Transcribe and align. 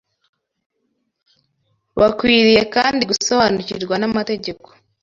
Bakwiriye 1.99 2.61
kandi 2.75 3.01
gusobanukirwa 3.11 3.95
n’amategeko 3.97 4.67